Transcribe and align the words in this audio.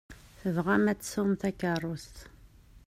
Tembɣam 0.39 0.85
ad 0.91 0.99
tesɛum 0.99 1.31
takeṛṛust. 1.41 2.15